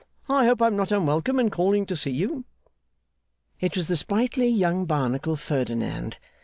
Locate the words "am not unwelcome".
0.65-1.39